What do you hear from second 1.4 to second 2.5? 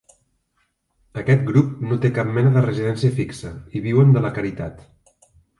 grup no té cap